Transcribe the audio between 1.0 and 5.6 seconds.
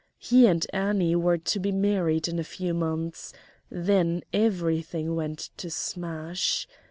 were to be married in a few months, then everything went